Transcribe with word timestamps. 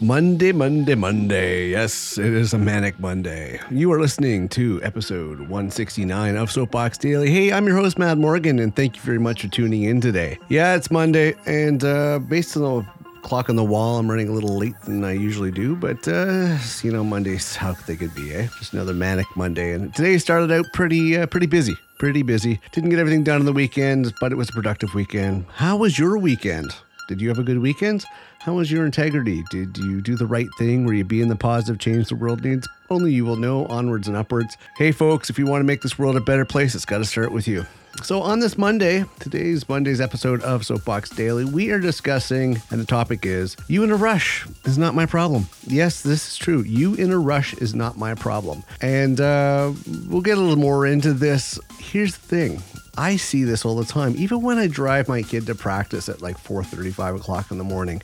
Monday, 0.00 0.52
Monday, 0.52 0.94
Monday. 0.94 1.70
Yes, 1.70 2.18
it 2.18 2.26
is 2.26 2.52
a 2.52 2.58
manic 2.58 3.00
Monday. 3.00 3.58
You 3.70 3.90
are 3.92 3.98
listening 3.98 4.46
to 4.50 4.78
episode 4.82 5.40
169 5.40 6.36
of 6.36 6.50
Soapbox 6.50 6.98
Daily. 6.98 7.30
Hey, 7.30 7.50
I'm 7.50 7.66
your 7.66 7.76
host, 7.76 7.98
Mad 7.98 8.18
Morgan, 8.18 8.58
and 8.58 8.76
thank 8.76 8.96
you 8.96 9.02
very 9.02 9.18
much 9.18 9.40
for 9.40 9.48
tuning 9.48 9.84
in 9.84 10.02
today. 10.02 10.38
Yeah, 10.50 10.74
it's 10.74 10.90
Monday, 10.90 11.34
and 11.46 11.82
uh, 11.82 12.18
based 12.18 12.58
on 12.58 12.62
the 12.62 13.20
clock 13.22 13.48
on 13.48 13.56
the 13.56 13.64
wall, 13.64 13.98
I'm 13.98 14.10
running 14.10 14.28
a 14.28 14.32
little 14.32 14.58
late 14.58 14.78
than 14.82 15.02
I 15.02 15.12
usually 15.12 15.50
do, 15.50 15.74
but 15.74 16.06
uh, 16.06 16.58
you 16.82 16.92
know, 16.92 17.02
Mondays, 17.02 17.56
how 17.56 17.72
they 17.72 17.96
could 17.96 18.14
be, 18.14 18.34
eh? 18.34 18.48
Just 18.58 18.74
another 18.74 18.92
manic 18.92 19.26
Monday. 19.34 19.72
And 19.72 19.94
today 19.94 20.18
started 20.18 20.52
out 20.52 20.66
pretty, 20.74 21.16
uh, 21.16 21.24
pretty 21.24 21.46
busy. 21.46 21.74
Pretty 21.98 22.22
busy. 22.22 22.60
Didn't 22.72 22.90
get 22.90 22.98
everything 22.98 23.24
done 23.24 23.40
on 23.40 23.46
the 23.46 23.52
weekend, 23.54 24.12
but 24.20 24.30
it 24.30 24.34
was 24.34 24.50
a 24.50 24.52
productive 24.52 24.92
weekend. 24.92 25.46
How 25.54 25.78
was 25.78 25.98
your 25.98 26.18
weekend? 26.18 26.70
Did 27.08 27.20
you 27.20 27.28
have 27.28 27.38
a 27.38 27.44
good 27.44 27.58
weekend? 27.58 28.04
How 28.40 28.54
was 28.54 28.70
your 28.70 28.84
integrity? 28.84 29.44
Did 29.50 29.78
you 29.78 30.00
do 30.00 30.16
the 30.16 30.26
right 30.26 30.48
thing? 30.58 30.84
Were 30.84 30.92
you 30.92 31.04
being 31.04 31.28
the 31.28 31.36
positive 31.36 31.78
change 31.78 32.08
the 32.08 32.16
world 32.16 32.42
needs? 32.44 32.66
Only 32.90 33.12
you 33.12 33.24
will 33.24 33.36
know, 33.36 33.64
onwards 33.66 34.08
and 34.08 34.16
upwards. 34.16 34.56
Hey, 34.76 34.90
folks, 34.90 35.30
if 35.30 35.38
you 35.38 35.46
want 35.46 35.60
to 35.60 35.66
make 35.66 35.82
this 35.82 35.98
world 35.98 36.16
a 36.16 36.20
better 36.20 36.44
place, 36.44 36.74
it's 36.74 36.84
got 36.84 36.98
to 36.98 37.04
start 37.04 37.30
with 37.30 37.46
you. 37.46 37.64
So, 38.02 38.22
on 38.22 38.38
this 38.38 38.56
Monday, 38.56 39.04
today's 39.18 39.68
Monday's 39.68 40.00
episode 40.00 40.40
of 40.42 40.64
Soapbox 40.64 41.10
Daily, 41.10 41.44
we 41.44 41.70
are 41.70 41.80
discussing, 41.80 42.60
and 42.70 42.80
the 42.80 42.84
topic 42.84 43.26
is 43.26 43.56
You 43.66 43.82
in 43.82 43.90
a 43.90 43.96
rush 43.96 44.46
is 44.64 44.78
not 44.78 44.94
my 44.94 45.06
problem. 45.06 45.48
Yes, 45.66 46.02
this 46.02 46.28
is 46.28 46.36
true. 46.36 46.62
You 46.62 46.94
in 46.94 47.10
a 47.10 47.18
rush 47.18 47.54
is 47.54 47.74
not 47.74 47.98
my 47.98 48.14
problem. 48.14 48.62
And 48.80 49.20
uh, 49.20 49.72
we'll 50.06 50.20
get 50.20 50.38
a 50.38 50.40
little 50.40 50.56
more 50.56 50.86
into 50.86 51.14
this. 51.14 51.58
Here's 51.80 52.16
the 52.16 52.26
thing 52.26 52.62
I 52.96 53.16
see 53.16 53.42
this 53.42 53.64
all 53.64 53.76
the 53.76 53.84
time. 53.84 54.14
Even 54.16 54.40
when 54.40 54.58
I 54.58 54.68
drive 54.68 55.08
my 55.08 55.22
kid 55.22 55.46
to 55.46 55.54
practice 55.56 56.08
at 56.08 56.22
like 56.22 56.38
4:30, 56.38 56.92
5 56.92 57.16
o'clock 57.16 57.50
in 57.50 57.58
the 57.58 57.64
morning, 57.64 58.02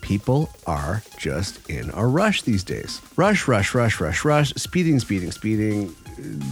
people 0.00 0.48
are 0.66 1.02
just 1.18 1.68
in 1.68 1.90
a 1.94 2.06
rush 2.06 2.42
these 2.42 2.64
days. 2.64 3.02
Rush, 3.16 3.46
rush, 3.48 3.74
rush, 3.74 4.00
rush, 4.00 4.24
rush, 4.24 4.54
speeding, 4.54 4.98
speeding, 4.98 5.30
speeding, 5.30 5.94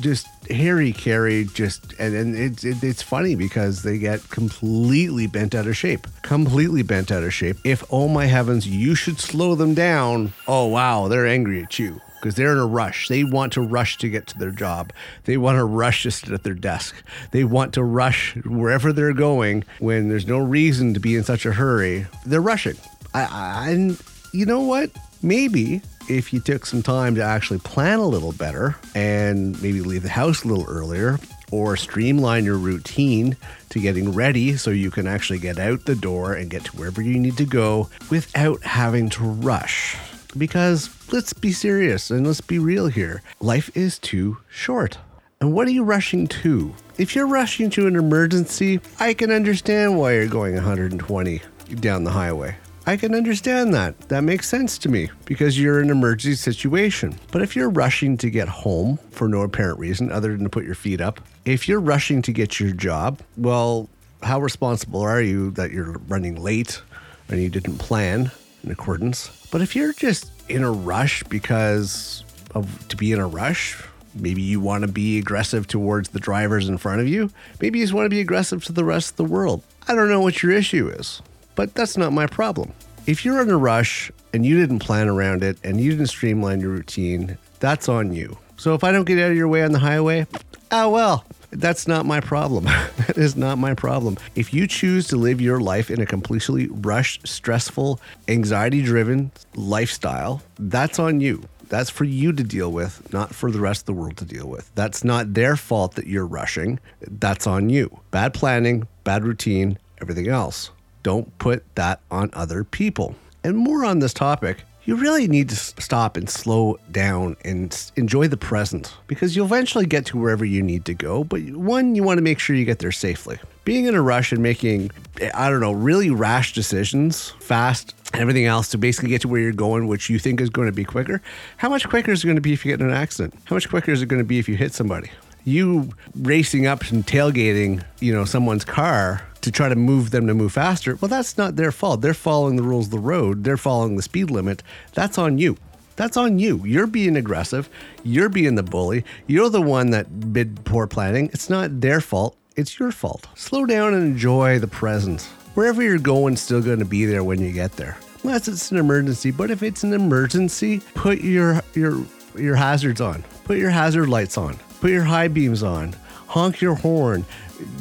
just 0.00 0.26
hairy 0.50 0.92
carry, 0.92 1.44
just 1.44 1.92
and, 1.98 2.14
and 2.14 2.36
it's 2.36 2.64
it, 2.64 2.82
it's 2.82 3.02
funny 3.02 3.34
because 3.34 3.82
they 3.82 3.98
get 3.98 4.28
completely 4.30 5.26
bent 5.26 5.54
out 5.54 5.66
of 5.66 5.76
shape. 5.76 6.06
Completely 6.22 6.82
bent 6.82 7.10
out 7.10 7.22
of 7.22 7.32
shape. 7.32 7.56
If 7.64 7.84
oh 7.90 8.08
my 8.08 8.26
heavens, 8.26 8.66
you 8.66 8.94
should 8.94 9.18
slow 9.18 9.54
them 9.54 9.74
down. 9.74 10.32
Oh 10.46 10.66
wow, 10.66 11.08
they're 11.08 11.26
angry 11.26 11.62
at 11.62 11.78
you 11.78 12.00
because 12.24 12.36
they're 12.36 12.52
in 12.52 12.58
a 12.58 12.66
rush. 12.66 13.08
They 13.08 13.22
want 13.22 13.52
to 13.52 13.60
rush 13.60 13.98
to 13.98 14.08
get 14.08 14.26
to 14.28 14.38
their 14.38 14.50
job. 14.50 14.92
They 15.24 15.36
want 15.36 15.56
to 15.58 15.64
rush 15.64 16.04
to 16.04 16.10
sit 16.10 16.30
at 16.30 16.42
their 16.42 16.54
desk. 16.54 16.94
They 17.32 17.44
want 17.44 17.74
to 17.74 17.84
rush 17.84 18.34
wherever 18.46 18.94
they're 18.94 19.12
going 19.12 19.64
when 19.78 20.08
there's 20.08 20.26
no 20.26 20.38
reason 20.38 20.94
to 20.94 21.00
be 21.00 21.16
in 21.16 21.24
such 21.24 21.44
a 21.44 21.52
hurry. 21.52 22.06
They're 22.24 22.40
rushing. 22.40 22.76
I, 23.12 23.24
I 23.30 23.70
and 23.70 24.02
you 24.32 24.46
know 24.46 24.60
what? 24.60 24.90
Maybe 25.24 25.80
if 26.06 26.34
you 26.34 26.40
took 26.40 26.66
some 26.66 26.82
time 26.82 27.14
to 27.14 27.22
actually 27.22 27.60
plan 27.60 27.98
a 27.98 28.06
little 28.06 28.32
better 28.32 28.76
and 28.94 29.60
maybe 29.62 29.80
leave 29.80 30.02
the 30.02 30.10
house 30.10 30.44
a 30.44 30.48
little 30.48 30.66
earlier 30.68 31.18
or 31.50 31.78
streamline 31.78 32.44
your 32.44 32.58
routine 32.58 33.34
to 33.70 33.80
getting 33.80 34.12
ready 34.12 34.58
so 34.58 34.70
you 34.70 34.90
can 34.90 35.06
actually 35.06 35.38
get 35.38 35.58
out 35.58 35.86
the 35.86 35.94
door 35.94 36.34
and 36.34 36.50
get 36.50 36.64
to 36.66 36.76
wherever 36.76 37.00
you 37.00 37.18
need 37.18 37.38
to 37.38 37.46
go 37.46 37.88
without 38.10 38.62
having 38.64 39.08
to 39.08 39.24
rush. 39.24 39.96
Because 40.36 40.90
let's 41.10 41.32
be 41.32 41.52
serious 41.52 42.10
and 42.10 42.26
let's 42.26 42.42
be 42.42 42.58
real 42.58 42.88
here. 42.88 43.22
Life 43.40 43.74
is 43.74 43.98
too 43.98 44.36
short. 44.50 44.98
And 45.40 45.54
what 45.54 45.66
are 45.66 45.70
you 45.70 45.84
rushing 45.84 46.26
to? 46.26 46.74
If 46.98 47.14
you're 47.14 47.26
rushing 47.26 47.70
to 47.70 47.86
an 47.86 47.96
emergency, 47.96 48.78
I 49.00 49.14
can 49.14 49.30
understand 49.30 49.98
why 49.98 50.16
you're 50.16 50.28
going 50.28 50.54
120 50.54 51.40
down 51.80 52.04
the 52.04 52.10
highway. 52.10 52.56
I 52.86 52.98
can 52.98 53.14
understand 53.14 53.72
that. 53.72 53.98
That 54.10 54.24
makes 54.24 54.46
sense 54.46 54.76
to 54.78 54.90
me 54.90 55.08
because 55.24 55.58
you're 55.58 55.80
in 55.80 55.86
an 55.86 55.96
emergency 55.96 56.36
situation. 56.36 57.18
But 57.32 57.40
if 57.40 57.56
you're 57.56 57.70
rushing 57.70 58.18
to 58.18 58.28
get 58.28 58.46
home 58.46 58.98
for 59.10 59.26
no 59.26 59.40
apparent 59.40 59.78
reason 59.78 60.12
other 60.12 60.32
than 60.32 60.44
to 60.44 60.50
put 60.50 60.66
your 60.66 60.74
feet 60.74 61.00
up, 61.00 61.18
if 61.46 61.66
you're 61.66 61.80
rushing 61.80 62.20
to 62.22 62.32
get 62.32 62.60
your 62.60 62.72
job, 62.72 63.20
well, 63.38 63.88
how 64.22 64.38
responsible 64.38 65.00
are 65.00 65.22
you 65.22 65.50
that 65.52 65.70
you're 65.70 65.98
running 66.08 66.42
late 66.42 66.82
and 67.30 67.40
you 67.40 67.48
didn't 67.48 67.78
plan 67.78 68.30
in 68.62 68.70
accordance? 68.70 69.30
But 69.50 69.62
if 69.62 69.74
you're 69.74 69.94
just 69.94 70.30
in 70.50 70.62
a 70.62 70.70
rush 70.70 71.22
because 71.24 72.22
of 72.54 72.86
to 72.88 72.96
be 72.96 73.12
in 73.12 73.18
a 73.18 73.26
rush, 73.26 73.82
maybe 74.14 74.42
you 74.42 74.60
want 74.60 74.82
to 74.82 74.92
be 74.92 75.18
aggressive 75.18 75.66
towards 75.66 76.10
the 76.10 76.20
drivers 76.20 76.68
in 76.68 76.76
front 76.76 77.00
of 77.00 77.08
you, 77.08 77.30
maybe 77.62 77.78
you 77.78 77.84
just 77.84 77.94
want 77.94 78.04
to 78.04 78.10
be 78.10 78.20
aggressive 78.20 78.62
to 78.64 78.72
the 78.72 78.84
rest 78.84 79.12
of 79.12 79.16
the 79.16 79.24
world. 79.24 79.62
I 79.88 79.94
don't 79.94 80.10
know 80.10 80.20
what 80.20 80.42
your 80.42 80.52
issue 80.52 80.88
is 80.88 81.22
but 81.54 81.74
that's 81.74 81.96
not 81.96 82.12
my 82.12 82.26
problem. 82.26 82.72
If 83.06 83.24
you're 83.24 83.42
in 83.42 83.50
a 83.50 83.56
rush 83.56 84.10
and 84.32 84.46
you 84.46 84.58
didn't 84.58 84.78
plan 84.78 85.08
around 85.08 85.42
it 85.42 85.58
and 85.62 85.80
you 85.80 85.90
didn't 85.90 86.06
streamline 86.06 86.60
your 86.60 86.70
routine, 86.70 87.36
that's 87.60 87.88
on 87.88 88.12
you. 88.14 88.36
So 88.56 88.74
if 88.74 88.84
I 88.84 88.92
don't 88.92 89.04
get 89.04 89.18
out 89.18 89.30
of 89.30 89.36
your 89.36 89.48
way 89.48 89.62
on 89.62 89.72
the 89.72 89.78
highway, 89.78 90.26
oh 90.70 90.88
well, 90.88 91.24
that's 91.50 91.86
not 91.86 92.06
my 92.06 92.20
problem. 92.20 92.64
that 92.96 93.16
is 93.16 93.36
not 93.36 93.58
my 93.58 93.74
problem. 93.74 94.16
If 94.34 94.54
you 94.54 94.66
choose 94.66 95.06
to 95.08 95.16
live 95.16 95.40
your 95.40 95.60
life 95.60 95.90
in 95.90 96.00
a 96.00 96.06
completely 96.06 96.68
rushed, 96.68 97.26
stressful, 97.26 98.00
anxiety 98.28 98.82
driven 98.82 99.32
lifestyle, 99.54 100.42
that's 100.58 100.98
on 100.98 101.20
you. 101.20 101.44
That's 101.68 101.90
for 101.90 102.04
you 102.04 102.32
to 102.32 102.42
deal 102.42 102.72
with, 102.72 103.12
not 103.12 103.34
for 103.34 103.50
the 103.50 103.60
rest 103.60 103.82
of 103.82 103.86
the 103.86 103.92
world 103.94 104.16
to 104.18 104.24
deal 104.24 104.46
with. 104.46 104.70
That's 104.74 105.02
not 105.02 105.34
their 105.34 105.56
fault 105.56 105.94
that 105.94 106.06
you're 106.06 106.26
rushing. 106.26 106.78
That's 107.00 107.46
on 107.46 107.70
you. 107.70 108.00
Bad 108.10 108.34
planning, 108.34 108.86
bad 109.02 109.24
routine, 109.24 109.78
everything 110.00 110.28
else. 110.28 110.70
Don't 111.04 111.38
put 111.38 111.62
that 111.76 112.00
on 112.10 112.30
other 112.32 112.64
people. 112.64 113.14
And 113.44 113.56
more 113.58 113.84
on 113.84 113.98
this 113.98 114.14
topic, 114.14 114.64
you 114.86 114.96
really 114.96 115.28
need 115.28 115.50
to 115.50 115.56
stop 115.56 116.16
and 116.16 116.28
slow 116.28 116.78
down 116.90 117.36
and 117.44 117.92
enjoy 117.96 118.26
the 118.26 118.38
present 118.38 118.94
because 119.06 119.36
you'll 119.36 119.46
eventually 119.46 119.84
get 119.84 120.06
to 120.06 120.18
wherever 120.18 120.46
you 120.46 120.62
need 120.62 120.86
to 120.86 120.94
go. 120.94 121.22
But 121.22 121.42
one, 121.50 121.94
you 121.94 122.02
want 122.02 122.18
to 122.18 122.22
make 122.22 122.38
sure 122.38 122.56
you 122.56 122.64
get 122.64 122.78
there 122.78 122.90
safely. 122.90 123.38
Being 123.66 123.84
in 123.84 123.94
a 123.94 124.00
rush 124.00 124.32
and 124.32 124.42
making, 124.42 124.90
eh, 125.20 125.30
I 125.34 125.50
don't 125.50 125.60
know, 125.60 125.72
really 125.72 126.10
rash 126.10 126.54
decisions 126.54 127.30
fast, 127.38 127.94
everything 128.14 128.46
else 128.46 128.68
to 128.70 128.78
basically 128.78 129.10
get 129.10 129.20
to 129.22 129.28
where 129.28 129.42
you're 129.42 129.52
going, 129.52 129.86
which 129.86 130.08
you 130.08 130.18
think 130.18 130.40
is 130.40 130.48
going 130.48 130.68
to 130.68 130.72
be 130.72 130.84
quicker. 130.84 131.20
How 131.58 131.68
much 131.68 131.86
quicker 131.86 132.12
is 132.12 132.24
it 132.24 132.26
going 132.26 132.36
to 132.36 132.42
be 132.42 132.54
if 132.54 132.64
you 132.64 132.72
get 132.72 132.80
in 132.80 132.88
an 132.88 132.96
accident? 132.96 133.34
How 133.44 133.56
much 133.56 133.68
quicker 133.68 133.92
is 133.92 134.00
it 134.00 134.06
going 134.06 134.20
to 134.22 134.26
be 134.26 134.38
if 134.38 134.48
you 134.48 134.56
hit 134.56 134.72
somebody? 134.72 135.10
You 135.44 135.90
racing 136.14 136.66
up 136.66 136.90
and 136.90 137.06
tailgating, 137.06 137.84
you 138.00 138.14
know, 138.14 138.24
someone's 138.24 138.64
car 138.64 139.22
to 139.44 139.52
try 139.52 139.68
to 139.68 139.76
move 139.76 140.10
them 140.10 140.26
to 140.26 140.34
move 140.34 140.52
faster, 140.52 140.96
well, 140.96 141.08
that's 141.08 141.36
not 141.36 141.56
their 141.56 141.70
fault. 141.70 142.00
They're 142.00 142.14
following 142.14 142.56
the 142.56 142.62
rules 142.62 142.86
of 142.86 142.92
the 142.92 142.98
road, 142.98 143.44
they're 143.44 143.58
following 143.58 143.96
the 143.96 144.02
speed 144.02 144.30
limit. 144.30 144.62
That's 144.94 145.18
on 145.18 145.38
you. 145.38 145.56
That's 145.96 146.16
on 146.16 146.38
you. 146.38 146.64
You're 146.64 146.86
being 146.86 147.14
aggressive. 147.14 147.68
You're 148.02 148.30
being 148.30 148.54
the 148.56 148.62
bully. 148.62 149.04
You're 149.26 149.50
the 149.50 149.62
one 149.62 149.90
that 149.90 150.32
did 150.32 150.64
poor 150.64 150.86
planning. 150.86 151.30
It's 151.32 151.48
not 151.48 151.80
their 151.80 152.00
fault. 152.00 152.36
It's 152.56 152.80
your 152.80 152.90
fault. 152.90 153.28
Slow 153.34 153.66
down 153.66 153.94
and 153.94 154.02
enjoy 154.02 154.58
the 154.58 154.66
present. 154.66 155.22
Wherever 155.54 155.82
you're 155.82 155.98
going, 155.98 156.36
still 156.36 156.62
going 156.62 156.80
to 156.80 156.84
be 156.84 157.04
there 157.04 157.22
when 157.22 157.40
you 157.40 157.52
get 157.52 157.72
there. 157.72 157.96
Unless 158.24 158.48
it's 158.48 158.72
an 158.72 158.78
emergency, 158.78 159.30
but 159.30 159.50
if 159.50 159.62
it's 159.62 159.84
an 159.84 159.92
emergency, 159.92 160.80
put 160.94 161.20
your 161.20 161.62
your 161.74 162.02
your 162.36 162.56
hazards 162.56 163.00
on. 163.00 163.22
Put 163.44 163.58
your 163.58 163.70
hazard 163.70 164.08
lights 164.08 164.38
on. 164.38 164.56
Put 164.80 164.90
your 164.90 165.04
high 165.04 165.28
beams 165.28 165.62
on. 165.62 165.94
Honk 166.26 166.60
your 166.60 166.74
horn 166.74 167.24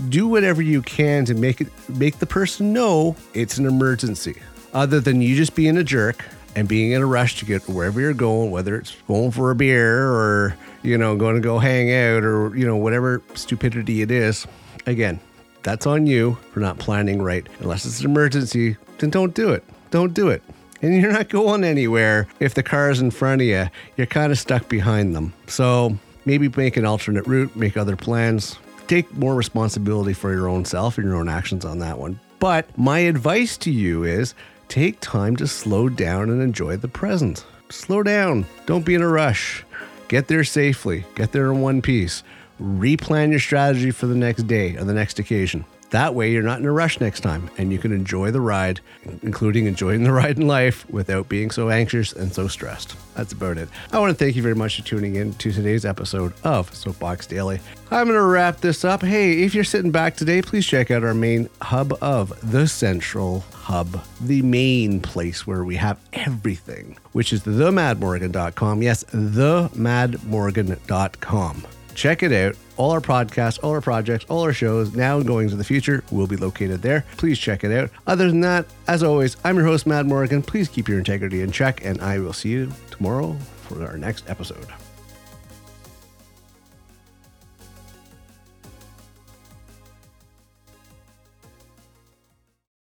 do 0.09 0.27
whatever 0.27 0.61
you 0.61 0.81
can 0.81 1.25
to 1.25 1.33
make 1.33 1.61
it 1.61 1.67
make 1.89 2.19
the 2.19 2.25
person 2.25 2.73
know 2.73 3.15
it's 3.33 3.57
an 3.57 3.65
emergency. 3.65 4.35
Other 4.73 4.99
than 4.99 5.21
you 5.21 5.35
just 5.35 5.55
being 5.55 5.77
a 5.77 5.83
jerk 5.83 6.25
and 6.55 6.67
being 6.67 6.91
in 6.91 7.01
a 7.01 7.05
rush 7.05 7.39
to 7.39 7.45
get 7.45 7.67
wherever 7.67 7.99
you're 7.99 8.13
going, 8.13 8.51
whether 8.51 8.75
it's 8.75 8.95
going 9.07 9.31
for 9.31 9.51
a 9.51 9.55
beer 9.55 10.09
or 10.11 10.55
you 10.81 10.97
know 10.97 11.15
going 11.15 11.35
to 11.35 11.41
go 11.41 11.59
hang 11.59 11.91
out 11.91 12.23
or 12.23 12.55
you 12.55 12.65
know 12.65 12.77
whatever 12.77 13.21
stupidity 13.35 14.01
it 14.01 14.11
is. 14.11 14.47
Again, 14.85 15.19
that's 15.63 15.87
on 15.87 16.07
you 16.07 16.37
for 16.51 16.59
not 16.59 16.77
planning 16.77 17.21
right. 17.21 17.47
Unless 17.59 17.85
it's 17.85 18.01
an 18.01 18.05
emergency, 18.05 18.77
then 18.99 19.09
don't 19.09 19.33
do 19.33 19.51
it. 19.51 19.63
Don't 19.91 20.13
do 20.13 20.29
it. 20.29 20.43
And 20.81 21.01
you're 21.01 21.13
not 21.13 21.29
going 21.29 21.63
anywhere 21.63 22.27
if 22.41 22.55
the 22.55 22.63
car 22.63 22.91
is 22.91 22.99
in 22.99 23.09
front 23.09 23.41
of 23.41 23.47
you. 23.47 23.67
You're 23.95 24.07
kind 24.07 24.33
of 24.33 24.37
stuck 24.37 24.67
behind 24.67 25.15
them. 25.15 25.33
So 25.47 25.97
maybe 26.25 26.49
make 26.49 26.75
an 26.75 26.85
alternate 26.85 27.25
route, 27.25 27.55
make 27.55 27.77
other 27.77 27.95
plans, 27.95 28.57
take 28.87 29.13
more 29.13 29.35
responsibility 29.35 30.13
for 30.13 30.33
your 30.33 30.47
own 30.47 30.65
self 30.65 30.97
and 30.97 31.07
your 31.07 31.15
own 31.15 31.29
actions 31.29 31.65
on 31.65 31.79
that 31.79 31.97
one. 31.97 32.19
But 32.39 32.77
my 32.77 32.99
advice 32.99 33.57
to 33.59 33.71
you 33.71 34.03
is 34.03 34.35
take 34.67 34.99
time 34.99 35.35
to 35.37 35.47
slow 35.47 35.89
down 35.89 36.29
and 36.29 36.41
enjoy 36.41 36.77
the 36.77 36.87
present. 36.87 37.45
Slow 37.69 38.03
down. 38.03 38.45
Don't 38.65 38.85
be 38.85 38.95
in 38.95 39.01
a 39.01 39.07
rush. 39.07 39.65
Get 40.07 40.27
there 40.27 40.43
safely. 40.43 41.05
Get 41.15 41.31
there 41.31 41.51
in 41.51 41.61
one 41.61 41.81
piece. 41.81 42.23
Replan 42.61 43.31
your 43.31 43.39
strategy 43.39 43.91
for 43.91 44.07
the 44.07 44.15
next 44.15 44.43
day 44.43 44.75
or 44.75 44.83
the 44.83 44.93
next 44.93 45.19
occasion. 45.19 45.65
That 45.93 46.13
way, 46.15 46.31
you're 46.31 46.41
not 46.41 46.59
in 46.59 46.65
a 46.65 46.71
rush 46.71 46.99
next 46.99 47.19
time 47.19 47.51
and 47.59 47.71
you 47.71 47.77
can 47.77 47.91
enjoy 47.91 48.31
the 48.31 48.41
ride, 48.41 48.79
including 49.21 49.67
enjoying 49.67 50.03
the 50.03 50.11
ride 50.21 50.39
in 50.39 50.47
life 50.47 50.89
without 50.89 51.29
being 51.29 51.51
so 51.51 51.69
anxious 51.69 52.11
and 52.11 52.33
so 52.33 52.47
stressed. 52.47 52.95
That's 53.13 53.31
about 53.31 53.59
it. 53.59 53.69
I 53.91 53.99
want 53.99 54.09
to 54.09 54.15
thank 54.15 54.35
you 54.35 54.41
very 54.41 54.55
much 54.55 54.77
for 54.77 54.83
tuning 54.87 55.17
in 55.17 55.35
to 55.35 55.51
today's 55.51 55.85
episode 55.85 56.33
of 56.43 56.73
Soapbox 56.73 57.27
Daily. 57.27 57.59
I'm 57.91 58.07
going 58.07 58.17
to 58.17 58.23
wrap 58.23 58.57
this 58.57 58.83
up. 58.83 59.03
Hey, 59.03 59.43
if 59.43 59.53
you're 59.53 59.63
sitting 59.63 59.91
back 59.91 60.15
today, 60.15 60.41
please 60.41 60.65
check 60.65 60.89
out 60.89 61.03
our 61.03 61.13
main 61.13 61.47
hub 61.61 61.95
of 62.01 62.51
the 62.51 62.67
Central 62.67 63.41
Hub, 63.51 64.03
the 64.19 64.41
main 64.41 64.99
place 64.99 65.45
where 65.45 65.63
we 65.63 65.75
have 65.75 65.99
everything, 66.13 66.97
which 67.11 67.31
is 67.31 67.43
themadmorgan.com. 67.43 68.81
Yes, 68.81 69.03
themadmorgan.com. 69.03 71.67
Check 71.93 72.23
it 72.23 72.31
out. 72.31 72.55
All 72.77 72.91
our 72.91 73.01
podcasts, 73.01 73.59
all 73.63 73.71
our 73.71 73.81
projects, 73.81 74.25
all 74.29 74.41
our 74.41 74.53
shows, 74.53 74.95
now 74.95 75.17
and 75.17 75.27
going 75.27 75.45
into 75.45 75.55
the 75.55 75.63
future, 75.63 76.03
will 76.11 76.27
be 76.27 76.37
located 76.37 76.81
there. 76.81 77.05
Please 77.17 77.37
check 77.39 77.63
it 77.63 77.71
out. 77.71 77.89
Other 78.07 78.27
than 78.27 78.41
that, 78.41 78.65
as 78.87 79.03
always, 79.03 79.37
I'm 79.43 79.55
your 79.55 79.65
host, 79.65 79.85
Mad 79.85 80.07
Morgan. 80.07 80.41
Please 80.41 80.67
keep 80.67 80.87
your 80.87 80.97
integrity 80.97 81.41
in 81.41 81.51
check, 81.51 81.85
and 81.85 82.01
I 82.01 82.19
will 82.19 82.33
see 82.33 82.49
you 82.49 82.71
tomorrow 82.91 83.33
for 83.63 83.85
our 83.85 83.97
next 83.97 84.29
episode. 84.29 84.67